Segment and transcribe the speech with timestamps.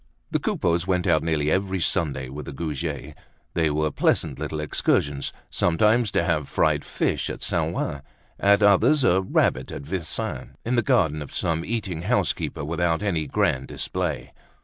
[0.31, 3.13] The Coupeaus went out nearly every Sunday with the Goujets.
[3.53, 8.01] They were pleasant little excursions, sometimes to have some fried fish at Saint Ouen,
[8.39, 13.03] at others a rabbit at Vincennes, in the garden of some eating house keeper without
[13.03, 14.31] any grand display.